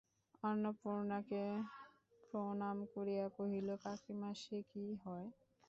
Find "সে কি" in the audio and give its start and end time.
4.41-4.85